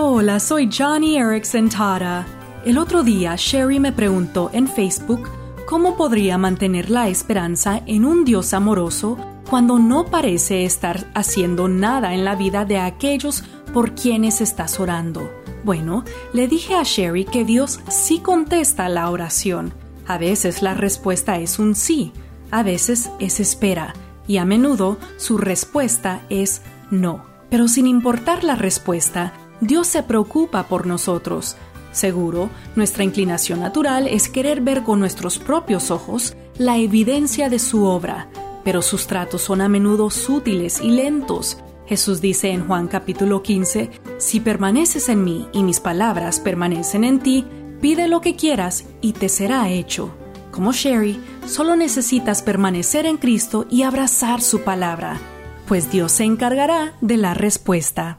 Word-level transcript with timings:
Hola, 0.00 0.38
soy 0.38 0.70
Johnny 0.72 1.16
Erickson 1.16 1.68
Tara. 1.68 2.24
El 2.64 2.78
otro 2.78 3.02
día 3.02 3.34
Sherry 3.36 3.80
me 3.80 3.90
preguntó 3.90 4.48
en 4.52 4.68
Facebook 4.68 5.28
cómo 5.66 5.96
podría 5.96 6.38
mantener 6.38 6.88
la 6.88 7.08
esperanza 7.08 7.82
en 7.84 8.04
un 8.04 8.24
Dios 8.24 8.54
amoroso 8.54 9.18
cuando 9.50 9.80
no 9.80 10.04
parece 10.04 10.64
estar 10.64 11.10
haciendo 11.14 11.66
nada 11.66 12.14
en 12.14 12.24
la 12.24 12.36
vida 12.36 12.64
de 12.64 12.78
aquellos 12.78 13.42
por 13.74 13.96
quienes 13.96 14.40
estás 14.40 14.78
orando. 14.78 15.32
Bueno, 15.64 16.04
le 16.32 16.46
dije 16.46 16.76
a 16.76 16.84
Sherry 16.84 17.24
que 17.24 17.44
Dios 17.44 17.80
sí 17.88 18.20
contesta 18.20 18.88
la 18.88 19.10
oración. 19.10 19.74
A 20.06 20.16
veces 20.16 20.62
la 20.62 20.74
respuesta 20.74 21.38
es 21.38 21.58
un 21.58 21.74
sí, 21.74 22.12
a 22.52 22.62
veces 22.62 23.10
es 23.18 23.40
espera, 23.40 23.94
y 24.28 24.36
a 24.36 24.44
menudo 24.44 24.96
su 25.16 25.38
respuesta 25.38 26.20
es 26.30 26.62
no. 26.88 27.26
Pero 27.50 27.66
sin 27.66 27.88
importar 27.88 28.44
la 28.44 28.54
respuesta, 28.54 29.32
Dios 29.60 29.88
se 29.88 30.02
preocupa 30.02 30.64
por 30.64 30.86
nosotros. 30.86 31.56
Seguro, 31.92 32.50
nuestra 32.76 33.04
inclinación 33.04 33.60
natural 33.60 34.06
es 34.06 34.28
querer 34.28 34.60
ver 34.60 34.84
con 34.84 35.00
nuestros 35.00 35.38
propios 35.38 35.90
ojos 35.90 36.36
la 36.56 36.76
evidencia 36.76 37.48
de 37.48 37.58
su 37.58 37.84
obra, 37.84 38.28
pero 38.64 38.82
sus 38.82 39.06
tratos 39.06 39.42
son 39.42 39.60
a 39.60 39.68
menudo 39.68 40.10
sutiles 40.10 40.80
y 40.80 40.90
lentos. 40.90 41.58
Jesús 41.86 42.20
dice 42.20 42.50
en 42.50 42.66
Juan 42.66 42.86
capítulo 42.86 43.42
15, 43.42 43.90
Si 44.18 44.40
permaneces 44.40 45.08
en 45.08 45.24
mí 45.24 45.48
y 45.52 45.62
mis 45.62 45.80
palabras 45.80 46.38
permanecen 46.38 47.02
en 47.02 47.18
ti, 47.18 47.46
pide 47.80 48.08
lo 48.08 48.20
que 48.20 48.36
quieras 48.36 48.84
y 49.00 49.12
te 49.12 49.28
será 49.28 49.70
hecho. 49.70 50.10
Como 50.50 50.72
Sherry, 50.72 51.18
solo 51.46 51.76
necesitas 51.76 52.42
permanecer 52.42 53.06
en 53.06 53.16
Cristo 53.16 53.66
y 53.70 53.82
abrazar 53.82 54.42
su 54.42 54.62
palabra, 54.62 55.18
pues 55.66 55.90
Dios 55.90 56.12
se 56.12 56.24
encargará 56.24 56.94
de 57.00 57.16
la 57.16 57.34
respuesta. 57.34 58.18